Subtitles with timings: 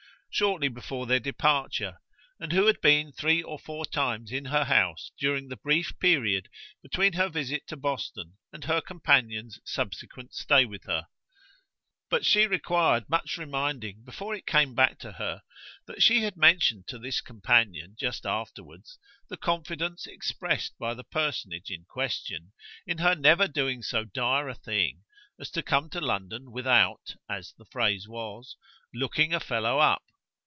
[0.33, 1.97] shortly before their departure,
[2.39, 6.47] and who had been three or four times in her house during the brief period
[6.81, 11.05] between her visit to Boston and her companion's subsequent stay with her;
[12.09, 15.41] but she required much reminding before it came back to her
[15.85, 18.97] that she had mentioned to this companion just afterwards
[19.27, 22.53] the confidence expressed by the personage in question
[22.87, 25.03] in her never doing so dire a thing
[25.37, 28.55] as to come to London without, as the phrase was,
[28.93, 30.01] looking a fellow up.